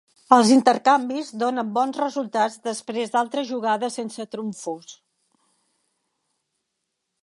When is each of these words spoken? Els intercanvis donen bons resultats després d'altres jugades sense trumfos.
Els 0.35 0.51
intercanvis 0.53 1.29
donen 1.43 1.69
bons 1.75 1.99
resultats 2.01 2.57
després 2.69 3.13
d'altres 3.17 3.49
jugades 3.53 4.01
sense 4.01 4.29
trumfos. 4.35 4.99